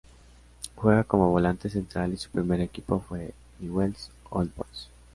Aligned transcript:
Juega 0.77 1.03
como 1.03 1.29
volante 1.29 1.69
central 1.69 2.11
y 2.11 2.17
su 2.17 2.31
primer 2.31 2.59
equipo 2.61 3.01
fue 3.07 3.35
Newell's 3.59 4.09
Old 4.31 4.51
Boys. 4.55 4.89